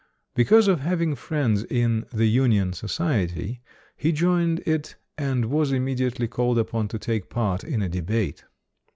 Be 0.33 0.45
cause 0.45 0.67
of 0.67 0.79
having 0.79 1.13
friends 1.13 1.63
in 1.63 2.07
"the 2.11 2.25
Union 2.25 2.73
Society", 2.73 3.61
he 3.95 4.11
joined 4.11 4.61
it, 4.65 4.95
and 5.15 5.45
was 5.45 5.71
immediately 5.71 6.27
called 6.27 6.57
upon 6.57 6.87
to 6.87 6.97
take 6.97 7.29
part 7.29 7.63
in 7.63 7.83
a 7.83 7.87
debate. 7.89 8.43